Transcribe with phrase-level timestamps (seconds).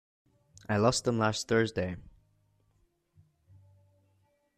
[0.67, 1.95] I lost them last Thursday.